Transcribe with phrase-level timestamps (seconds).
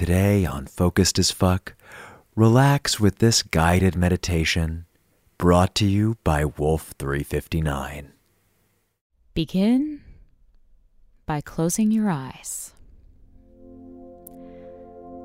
[0.00, 1.74] Today on Focused as Fuck,
[2.34, 4.86] relax with this guided meditation
[5.36, 8.10] brought to you by Wolf 359.
[9.34, 10.00] Begin
[11.26, 12.72] by closing your eyes.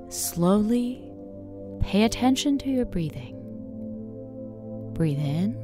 [0.09, 1.09] Slowly
[1.79, 3.37] pay attention to your breathing.
[4.93, 5.55] Breathe in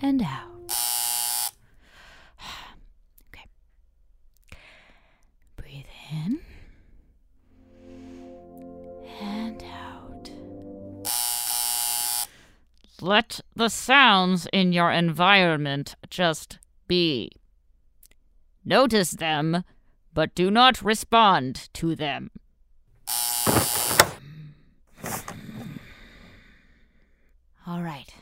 [0.00, 0.72] and out.
[3.28, 3.44] Okay.
[5.58, 6.40] Breathe in
[13.00, 17.30] Let the sounds in your environment just be.
[18.64, 19.62] Notice them,
[20.12, 22.30] but do not respond to them.
[27.66, 28.12] All right.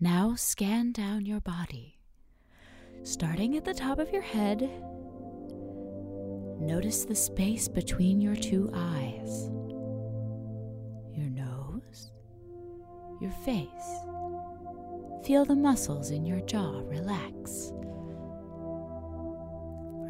[0.00, 1.98] Now scan down your body.
[3.02, 4.60] Starting at the top of your head,
[6.60, 9.50] notice the space between your two eyes,
[13.20, 13.68] your face.
[15.24, 17.72] Feel the muscles in your jaw relax.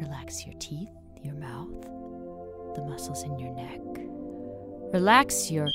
[0.01, 0.89] Relax your teeth,
[1.23, 1.81] your mouth,
[2.75, 3.79] the muscles in your neck.
[4.93, 5.67] Relax your.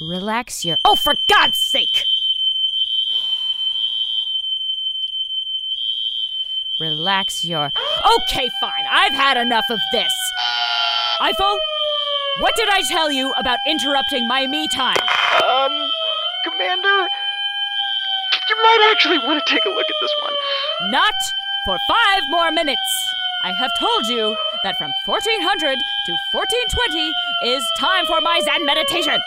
[0.00, 0.76] Relax your.
[0.84, 2.06] Oh, for God's sake!
[6.80, 7.66] Relax your.
[7.66, 8.84] Okay, fine.
[8.90, 10.12] I've had enough of this.
[11.22, 11.56] Eiffel,
[12.40, 14.96] what did I tell you about interrupting my me time?
[15.44, 15.70] Um,
[16.42, 17.08] Commander,
[18.48, 20.34] you might actually want to take a look at this one.
[20.90, 21.14] Not
[21.64, 23.14] for five more minutes.
[23.44, 27.14] I have told you that from 1400 to 1420
[27.54, 29.20] is time for my Zen meditation.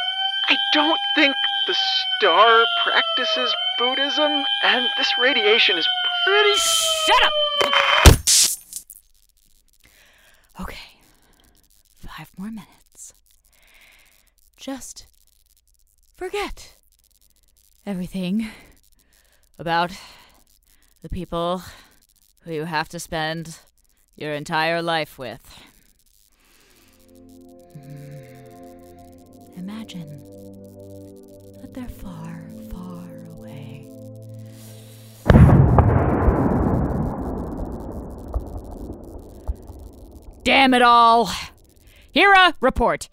[0.50, 1.34] I don't think
[1.66, 5.88] the star practices Buddhism, and this radiation is
[6.26, 6.56] pretty.
[6.56, 8.26] Shut up!
[12.16, 13.14] Five more minutes.
[14.56, 15.08] Just
[16.16, 16.78] forget
[17.86, 18.48] everything
[19.60, 19.92] about
[21.02, 21.62] the people
[22.42, 23.60] who you have to spend
[24.16, 25.60] your entire life with.
[29.58, 30.22] Imagine
[31.62, 33.88] that they're far, far away.
[40.44, 41.30] Damn it all!
[42.16, 43.10] Hera, report.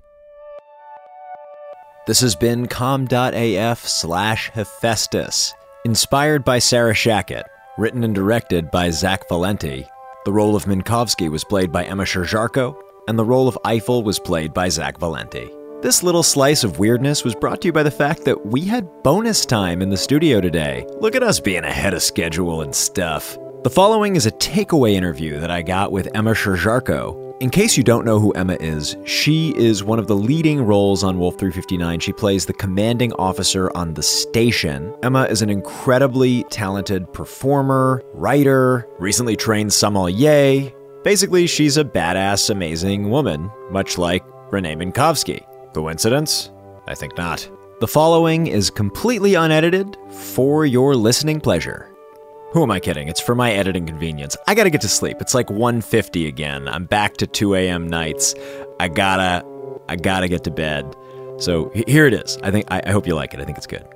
[2.06, 5.52] This has been calm.af slash Hephaestus,
[5.84, 7.42] inspired by Sarah Shachat,
[7.78, 9.84] written and directed by Zach Valenti.
[10.24, 14.20] The role of Minkowski was played by Emma Sherr-Ziarko, and the role of Eiffel was
[14.20, 15.50] played by Zach Valenti.
[15.80, 19.02] This little slice of weirdness was brought to you by the fact that we had
[19.02, 20.86] bonus time in the studio today.
[21.00, 23.36] Look at us being ahead of schedule and stuff.
[23.64, 27.31] The following is a takeaway interview that I got with Emma Sherr-Ziarko.
[27.40, 31.02] In case you don't know who Emma is, she is one of the leading roles
[31.04, 32.00] on Wolf 359.
[32.00, 34.94] She plays the commanding officer on the station.
[35.02, 40.72] Emma is an incredibly talented performer, writer, recently trained sommelier.
[41.04, 45.44] Basically, she's a badass, amazing woman, much like Renee Minkowski.
[45.74, 46.50] Coincidence?
[46.86, 47.48] I think not.
[47.80, 51.91] The following is completely unedited for your listening pleasure.
[52.52, 53.08] Who am I kidding?
[53.08, 54.36] It's for my editing convenience.
[54.46, 55.22] I gotta get to sleep.
[55.22, 56.68] It's like 1.50 again.
[56.68, 57.88] I'm back to 2 a.m.
[57.88, 58.34] nights.
[58.78, 59.42] I gotta,
[59.88, 60.94] I gotta get to bed.
[61.38, 62.36] So here it is.
[62.42, 63.40] I think I, I hope you like it.
[63.40, 63.86] I think it's good.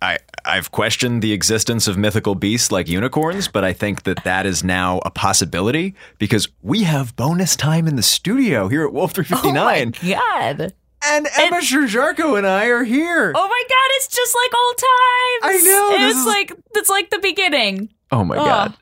[0.00, 4.46] I, I've questioned the existence of mythical beasts like unicorns, but I think that that
[4.46, 9.12] is now a possibility because we have bonus time in the studio here at Wolf
[9.12, 9.94] 359.
[10.02, 10.74] Oh my God.
[11.06, 13.32] And Emma Sherr-Ziarko and I are here.
[13.34, 15.64] Oh my god, it's just like old times.
[15.64, 17.90] I know, this It's is- like it's like the beginning.
[18.10, 18.74] Oh my Oh, god.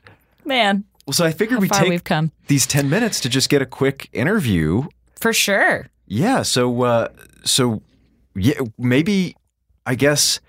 [0.45, 2.31] Man, Well, so I figured we far take we've come.
[2.47, 4.83] these 10 minutes to just get a quick interview.
[5.19, 5.89] For sure.
[6.07, 7.07] Yeah, so uh
[7.43, 7.81] so
[8.35, 9.35] yeah, maybe
[9.85, 10.39] I guess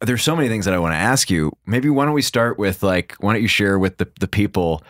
[0.00, 1.52] there's so many things that I want to ask you.
[1.66, 4.82] Maybe why don't we start with like why don't you share with the the people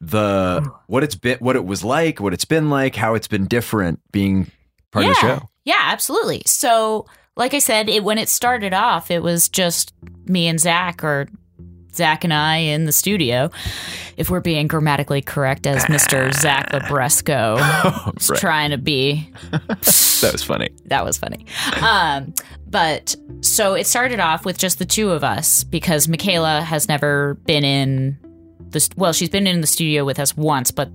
[0.00, 3.46] the what it's been what it was like, what it's been like, how it's been
[3.46, 4.50] different being
[4.90, 5.10] part yeah.
[5.10, 5.50] of the show.
[5.64, 6.42] Yeah, absolutely.
[6.46, 7.06] So,
[7.36, 9.92] like I said, it, when it started off, it was just
[10.26, 11.28] me and Zach, or
[11.94, 13.50] Zach and I in the studio.
[14.16, 16.32] If we're being grammatically correct, as Mr.
[16.34, 17.56] Zach Libresco
[18.20, 18.38] is Right.
[18.38, 19.30] trying to be.
[20.20, 20.68] That was funny.
[20.84, 21.46] that was funny.
[21.80, 22.34] Um,
[22.66, 27.34] but so it started off with just the two of us because Michaela has never
[27.46, 28.18] been in
[28.68, 30.90] the well, she's been in the studio with us once, but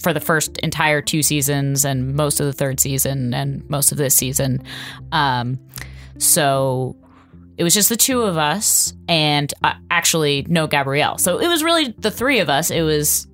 [0.00, 3.98] for the first entire two seasons and most of the third season and most of
[3.98, 4.62] this season.
[5.12, 5.58] Um,
[6.18, 6.96] so
[7.56, 11.18] it was just the two of us and uh, actually no Gabrielle.
[11.18, 12.70] So it was really the three of us.
[12.70, 13.26] It was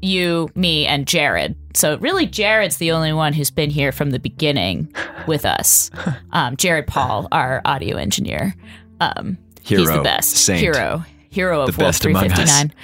[0.00, 1.56] you, me, and Jared.
[1.74, 4.92] So really, Jared's the only one who's been here from the beginning
[5.26, 5.90] with us.
[6.30, 8.54] Um, Jared Paul, our audio engineer.
[9.00, 10.36] Um, he's the best.
[10.36, 10.60] saint.
[10.60, 11.02] Hero.
[11.30, 12.36] Hero of The Wolf best among us.
[12.36, 12.74] 359.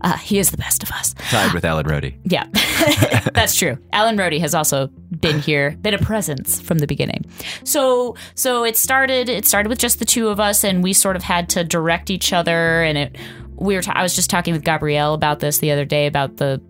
[0.00, 1.14] Uh, he is the best of us.
[1.30, 2.14] Tied with Alan Rohde.
[2.24, 2.46] Yeah,
[3.34, 3.78] that's true.
[3.92, 4.88] Alan Rohde has also
[5.20, 7.24] been here, been a presence from the beginning.
[7.64, 9.28] So, so it started.
[9.28, 12.10] It started with just the two of us, and we sort of had to direct
[12.10, 12.82] each other.
[12.82, 13.16] And it,
[13.54, 13.82] we were.
[13.82, 16.60] ta- I was just talking with Gabrielle about this the other day about the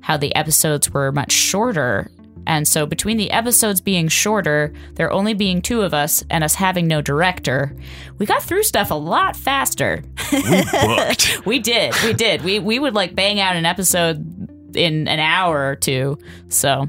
[0.00, 2.10] how the episodes were much shorter.
[2.46, 6.54] And so, between the episodes being shorter, there only being two of us, and us
[6.54, 7.76] having no director,
[8.18, 10.02] we got through stuff a lot faster.
[10.32, 11.40] We Booked.
[11.46, 11.94] We did.
[12.04, 12.42] We did.
[12.42, 16.18] We we would like bang out an episode in an hour or two.
[16.48, 16.88] So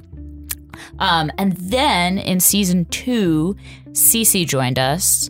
[0.99, 3.55] um and then in season 2,
[3.89, 5.29] Cece joined us.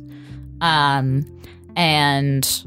[0.59, 1.25] Um
[1.75, 2.65] and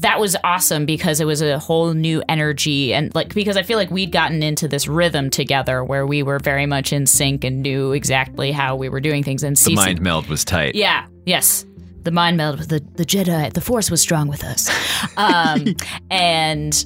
[0.00, 3.78] that was awesome because it was a whole new energy and like because I feel
[3.78, 7.62] like we'd gotten into this rhythm together where we were very much in sync and
[7.62, 10.74] knew exactly how we were doing things and The mind meld was tight.
[10.74, 11.06] yeah.
[11.26, 11.64] Yes.
[12.02, 14.68] The mind meld with the, the Jedi, the Force was strong with us.
[15.16, 15.74] Um,
[16.10, 16.84] and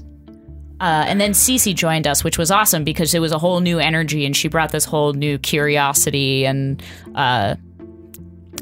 [0.80, 3.80] uh, and then Cece joined us, which was awesome because it was a whole new
[3.80, 6.80] energy, and she brought this whole new curiosity and
[7.16, 7.56] uh,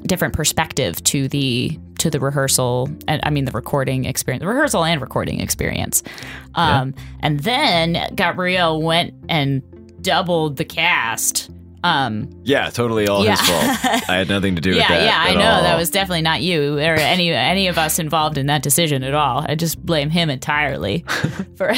[0.06, 2.88] different perspective to the to the rehearsal.
[3.08, 6.02] And I mean the recording experience, the rehearsal and recording experience.
[6.54, 9.62] Um, And then Gabrielle went and
[10.02, 11.50] doubled the cast.
[11.86, 13.32] Um, Yeah, totally all Yeah.
[13.36, 14.08] his fault.
[14.10, 15.02] I had nothing to do with that.
[15.04, 15.62] yeah, I know all.
[15.62, 19.14] that was definitely not you or any any of us involved in that decision at
[19.14, 19.44] all.
[19.48, 21.04] I just blame him entirely
[21.56, 21.72] for.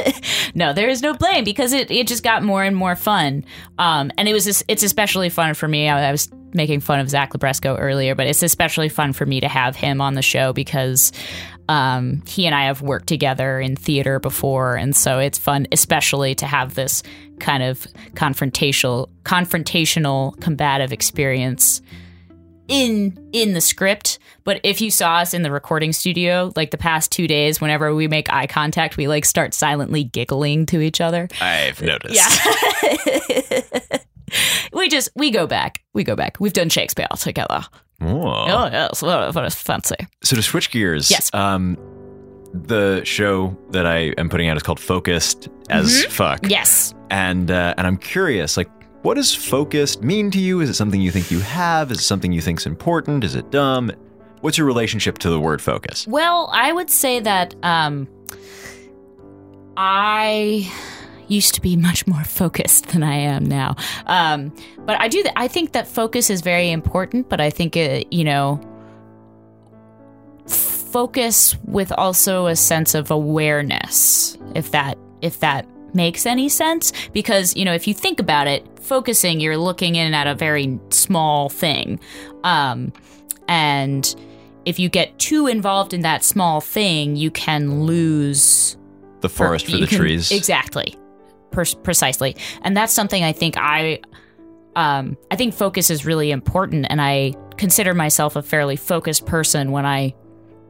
[0.54, 3.44] no, there is no blame because it, it just got more and more fun.
[3.78, 5.88] Um, and it was it's especially fun for me.
[5.88, 9.40] I, I was making fun of Zach Libresco earlier, but it's especially fun for me
[9.40, 11.12] to have him on the show because
[11.68, 16.34] um, he and I have worked together in theater before, and so it's fun, especially
[16.36, 17.02] to have this
[17.40, 21.80] kind of confrontational, confrontational, combative experience
[22.68, 24.18] in in the script.
[24.44, 27.94] But if you saw us in the recording studio, like the past two days, whenever
[27.94, 31.28] we make eye contact, we like start silently giggling to each other.
[31.40, 32.14] I've noticed.
[32.14, 33.62] Yeah.
[34.72, 35.82] we just we go back.
[35.94, 36.36] We go back.
[36.40, 37.62] We've done Shakespeare together.
[38.00, 38.46] Whoa.
[38.48, 39.96] Oh yes, what, what a fancy.
[40.22, 41.30] So to switch gears, Yes.
[41.34, 41.76] um,
[42.66, 46.40] the show that I am putting out is called Focused as Fuck.
[46.40, 46.50] Mm-hmm.
[46.50, 46.94] Yes.
[47.10, 48.70] And uh, and I'm curious, like,
[49.02, 50.60] what does focused mean to you?
[50.60, 51.90] Is it something you think you have?
[51.90, 53.24] Is it something you think's important?
[53.24, 53.92] Is it dumb?
[54.40, 56.06] What's your relationship to the word focus?
[56.06, 58.08] Well, I would say that um,
[59.76, 60.70] I
[61.28, 63.76] used to be much more focused than I am now.
[64.06, 65.22] Um, but I do.
[65.22, 67.28] Th- I think that focus is very important.
[67.28, 68.60] But I think it, you know,
[70.92, 74.36] focus with also a sense of awareness.
[74.54, 78.62] If that if that makes any sense because you know if you think about it
[78.78, 81.98] focusing you're looking in at a very small thing
[82.44, 82.92] um
[83.48, 84.14] and
[84.66, 88.76] if you get too involved in that small thing you can lose
[89.22, 90.30] The forest for the can- trees.
[90.30, 90.94] Exactly.
[91.52, 92.36] Per- precisely.
[92.62, 94.00] And that's something I think I
[94.76, 99.72] um I think focus is really important and I consider myself a fairly focused person
[99.72, 100.14] when I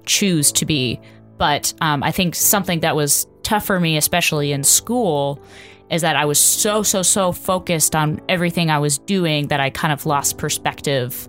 [0.08, 1.00] choose to be.
[1.36, 5.40] But um, I think something that was tough for me, especially in school,
[5.90, 9.70] is that I was so, so, so focused on everything I was doing that I
[9.70, 11.28] kind of lost perspective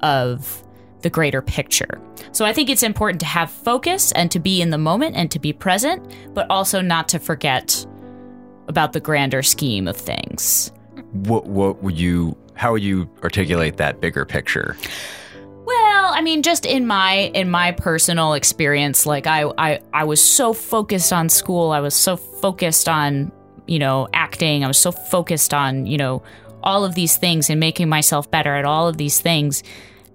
[0.00, 0.64] of
[1.02, 2.00] the greater picture.
[2.32, 5.30] So I think it's important to have focus and to be in the moment and
[5.30, 6.02] to be present,
[6.34, 7.86] but also not to forget
[8.68, 10.70] about the grander scheme of things.
[11.12, 12.36] What what would you?
[12.54, 14.76] How would you articulate that bigger picture?
[16.18, 20.52] I mean, just in my in my personal experience, like I I I was so
[20.52, 21.70] focused on school.
[21.70, 23.30] I was so focused on
[23.68, 24.64] you know acting.
[24.64, 26.24] I was so focused on you know
[26.64, 29.62] all of these things and making myself better at all of these things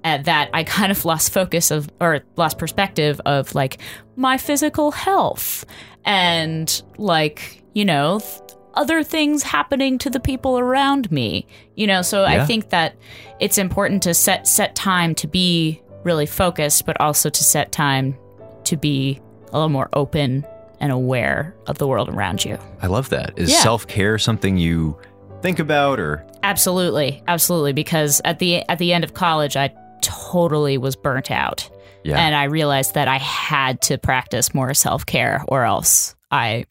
[0.04, 3.78] uh, that I kind of lost focus of or lost perspective of like
[4.18, 5.64] my physical health
[6.04, 8.42] and like you know th-
[8.74, 11.46] other things happening to the people around me
[11.76, 12.42] you know so Yeah.
[12.42, 12.96] i think that
[13.40, 18.18] it's important to set set time to be really focused but also to set time
[18.66, 19.20] to be
[19.52, 20.46] a little more open
[20.80, 23.34] and aware of the world around you I love that.
[23.38, 23.58] Is Yeah.
[23.60, 24.98] self care something you
[25.42, 30.78] think about, or absolutely absolutely because at the at the end of college i totally
[30.78, 31.70] was burnt out
[32.04, 32.18] yeah?
[32.20, 36.66] and I realized that I had to practice more self care, or else I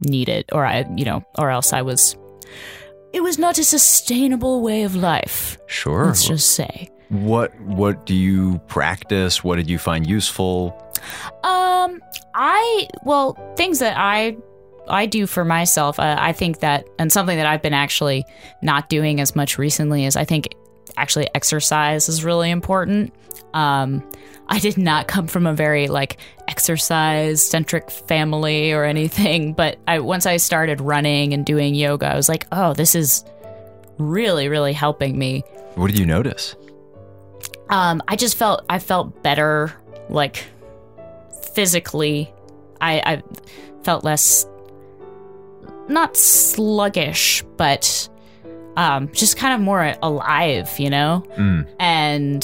[0.00, 2.16] need it, or I, you know, or else I was.
[3.12, 5.58] It was not a sustainable way of life.
[5.66, 6.06] Sure.
[6.06, 6.90] Let's just say.
[7.08, 9.42] What what do you practice?
[9.42, 10.76] What did you find useful?
[11.42, 12.02] Um,
[12.34, 14.36] I well things that I
[14.88, 15.98] I do for myself.
[15.98, 18.24] Uh, I think that and something that I've been actually
[18.62, 20.54] not doing as much recently is I think
[20.96, 23.14] actually exercise is really important.
[23.54, 24.08] Um,
[24.48, 30.00] I did not come from a very like exercise centric family or anything, but I
[30.00, 33.24] once I started running and doing yoga, I was like, oh, this is
[33.98, 35.42] really really helping me.
[35.74, 36.54] What did you notice?
[37.70, 39.72] Um, I just felt I felt better,
[40.08, 40.44] like
[41.54, 42.32] physically.
[42.80, 43.22] I, I
[43.82, 44.46] felt less,
[45.88, 48.08] not sluggish, but
[48.76, 51.24] um, just kind of more alive, you know.
[51.36, 51.66] Mm.
[51.80, 52.34] And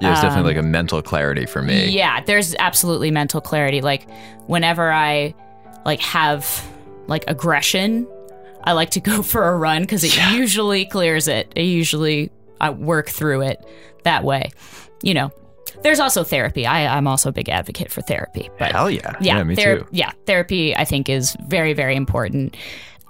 [0.00, 1.88] Yeah, it's definitely um, like a mental clarity for me.
[1.88, 3.80] yeah, there's absolutely mental clarity.
[3.80, 4.06] Like
[4.46, 5.34] whenever I
[5.86, 6.62] like have
[7.06, 8.06] like aggression,
[8.64, 10.34] I like to go for a run because it Yeah.
[10.34, 11.50] usually clears it.
[11.56, 13.64] It usually I work through it
[14.04, 14.50] that way.
[15.02, 15.30] You know,
[15.82, 16.66] there's also therapy.
[16.66, 18.50] I, I'm also a big advocate for therapy.
[18.58, 19.14] But Hell yeah.
[19.20, 19.88] yeah, me thera- too.
[19.92, 22.56] Yeah, therapy I think is very very important,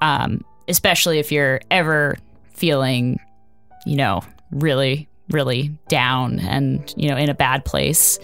[0.00, 2.16] um, especially if you're ever
[2.52, 3.20] feeling,
[3.86, 8.18] you know, really really down and you know in a bad place.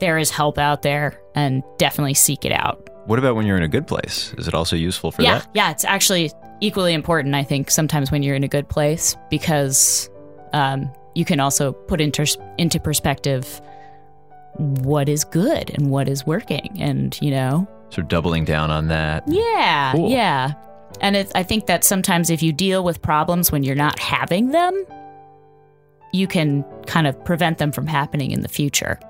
[0.00, 2.90] There is help out there, and definitely seek it out.
[3.06, 4.34] What about when you're in a good place?
[4.36, 5.48] Is it also useful for yeah, that?
[5.54, 7.34] yeah, it's actually equally important.
[7.34, 10.10] I think sometimes when you're in a good place because
[10.52, 12.26] um, you can also put into
[12.58, 13.60] into perspective
[14.56, 19.24] what is good and what is working, and you know So doubling down on that.
[19.26, 20.10] Yeah, Cool.
[20.10, 20.52] yeah.
[21.00, 24.50] And it's, I think that sometimes if you deal with problems when you're not having
[24.50, 24.84] them,
[26.12, 29.00] you can kind of prevent them from happening in the future.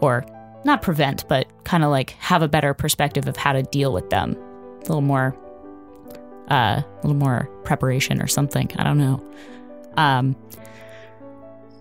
[0.00, 0.26] Or
[0.64, 4.10] not prevent, but kind of like have a better perspective of how to deal with
[4.10, 4.36] them.
[4.36, 5.36] A little more,
[6.50, 8.68] uh, a little more preparation or something.
[8.76, 9.24] I don't know.
[9.96, 10.34] Um,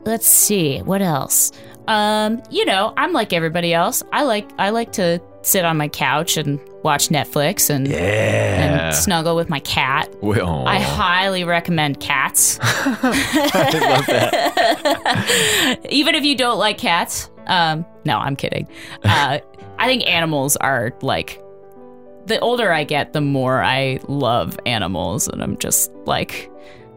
[0.10, 1.52] let's see what else.
[1.88, 4.04] Um, you know, I'm like everybody else.
[4.12, 7.98] I like I like to sit on my couch and watch Netflix and Yeah.
[7.98, 10.14] and snuggle with my cat.
[10.22, 12.58] Well, I highly recommend cats.
[12.62, 15.80] I love that.
[15.90, 17.30] Even if you don't like cats.
[17.48, 18.68] Um, no, I'm kidding.
[19.04, 19.40] Uh,
[19.80, 21.42] I think animals are like
[22.26, 26.49] the older I get, the more I love animals, and I'm just like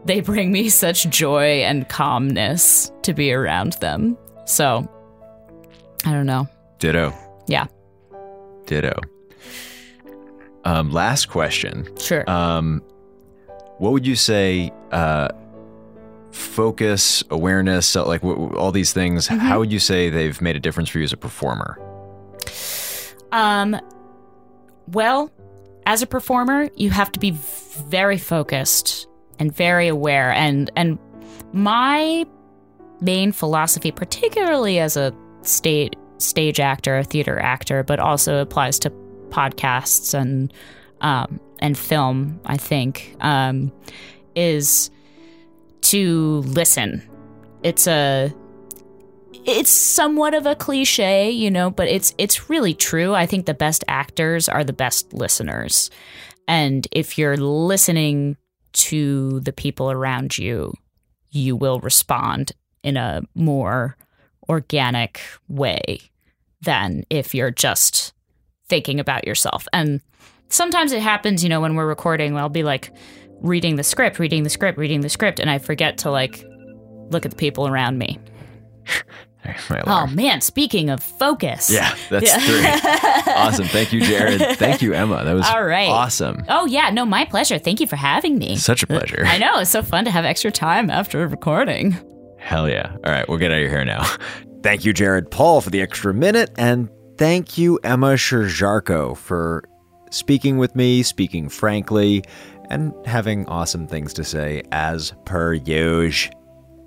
[0.04, 4.16] they bring me such joy and calmness to be around them.
[4.46, 4.88] So
[6.04, 6.48] I don't know.
[6.78, 7.14] Ditto.
[7.46, 7.66] Yeah,
[8.66, 8.98] Ditto.
[10.64, 11.88] Um, last question.
[11.98, 12.28] sure.
[12.30, 12.82] Um,
[13.78, 14.72] what would you say?
[14.90, 15.28] Uh,
[16.32, 19.28] focus, awareness, like all these things.
[19.28, 19.38] Mm-hmm.
[19.38, 21.78] How would you say they've made a difference for you as a performer?
[23.32, 23.78] Um,
[24.88, 25.30] well,
[25.86, 29.06] as a performer, you have to be very focused
[29.38, 30.32] and very aware.
[30.32, 30.98] And and
[31.52, 32.26] my
[33.00, 38.90] main philosophy, particularly as a stage stage actor, a theater actor, but also applies to
[39.30, 40.52] podcasts and
[41.00, 42.40] um, and film.
[42.44, 43.72] I think um,
[44.34, 44.90] is
[45.82, 47.02] to listen.
[47.62, 48.32] It's a
[49.44, 53.14] it's somewhat of a cliche, you know, but it's it's really true.
[53.14, 55.90] I think the best actors are the best listeners.
[56.48, 58.36] And if you're listening
[58.72, 60.74] to the people around you,
[61.30, 62.52] you will respond
[62.82, 63.96] in a more
[64.48, 66.00] organic way
[66.60, 68.12] than if you're just
[68.68, 69.66] thinking about yourself.
[69.72, 70.00] And
[70.48, 72.92] sometimes it happens, you know, when we're recording, I'll be like
[73.40, 76.44] reading the script, reading the script, reading the script, and I forget to like
[77.10, 78.18] look at the people around me.
[79.44, 81.70] My Oh man, speaking of focus.
[81.70, 82.38] Yeah, that's Yeah.
[82.38, 83.32] three.
[83.34, 83.66] awesome.
[83.66, 84.40] Thank you, Jared.
[84.58, 85.24] Thank you, Emma.
[85.24, 85.88] That was All right.
[85.88, 86.44] awesome.
[86.48, 87.58] Oh yeah, no, my pleasure.
[87.58, 88.56] Thank you for having me.
[88.56, 89.24] Such a pleasure.
[89.26, 91.96] I know, it's so fun to have extra time after recording.
[92.38, 92.92] Hell yeah.
[93.04, 94.04] All right, we'll get out of here now.
[94.62, 99.64] Thank you, Jared Paul, for the extra minute, and thank you, Emma Sherr-Ziarko, for
[100.10, 102.22] speaking with me, speaking frankly,
[102.70, 106.32] and having awesome things to say as per usual.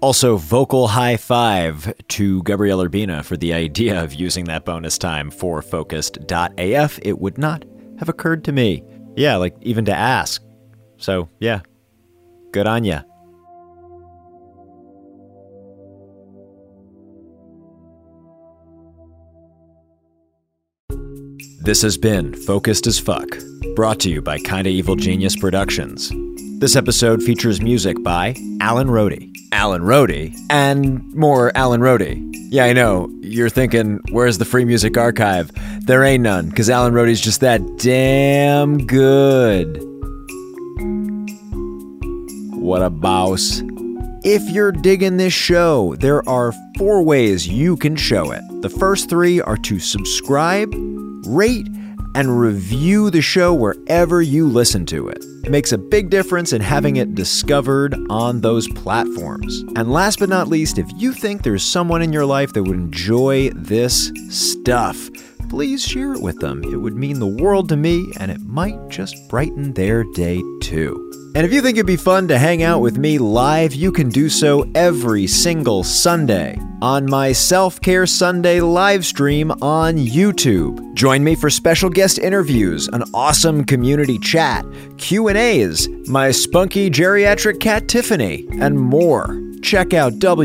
[0.01, 5.31] Also, vocal high five to Gabrielle Urbina for the idea of using that bonus time
[5.31, 6.99] for focused.af.
[7.01, 7.65] It would not
[7.97, 8.83] have occurred to me.
[9.15, 10.43] Yeah, like even to ask.
[10.97, 11.61] So, yeah.
[12.51, 13.01] Good on ya.
[21.65, 23.39] This has been Focused as Fuck,
[23.75, 26.11] brought to you by Kinda Evil Genius Productions.
[26.57, 32.33] This episode features music by Alan Rohde, Alan Rohde, and more Alan Rohde.
[32.50, 33.09] Yeah, I know.
[33.21, 35.51] You're thinking, where's the Free Music Archive?
[35.85, 39.77] There ain't none, because Alan Rohde's just that damn good.
[42.53, 43.62] What a boss.
[44.24, 48.41] If you're digging this show, there are four ways you can show it.
[48.62, 50.74] The first three are to subscribe,
[51.25, 51.67] rate,
[52.15, 55.24] and review the show wherever you listen to it.
[55.43, 59.63] It makes a big difference in having it discovered on those platforms.
[59.75, 62.77] And last but not least, if you think there's someone in your life that would
[62.77, 65.10] enjoy this stuff,
[65.50, 66.63] please share it with them.
[66.63, 71.04] It would mean the world to me, and it might just brighten their day too.
[71.35, 74.07] And if you think it'd be fun to hang out with me live, you can
[74.07, 80.93] do so every single Sunday on my Self Care Sunday live stream on YouTube.
[80.93, 84.65] Join me for special guest interviews, an awesome community chat,
[84.97, 89.37] Q&As, my spunky geriatric cat Tiffany, and more.
[89.61, 90.39] Check out www.zach.live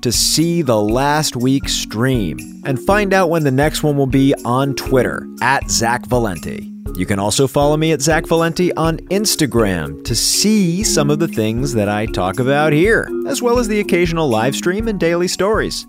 [0.00, 4.32] to see the last week's stream and find out when the next one will be
[4.46, 6.75] on Twitter at Zach Valenti.
[6.96, 11.28] You can also follow me at Zach Valenti on Instagram to see some of the
[11.28, 15.28] things that I talk about here, as well as the occasional live stream and daily
[15.28, 15.86] stories.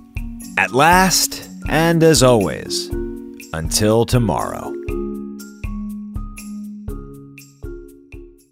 [0.58, 2.90] At last, and as always,
[3.54, 4.74] until tomorrow.